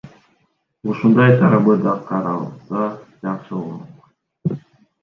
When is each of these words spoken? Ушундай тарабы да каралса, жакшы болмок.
Ушундай 0.93 1.35
тарабы 1.43 1.75
да 1.83 1.93
каралса, 2.09 2.89
жакшы 3.29 3.61
болмок. 3.67 4.61